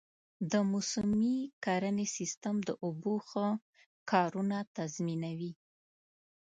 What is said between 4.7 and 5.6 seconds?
تضمینوي.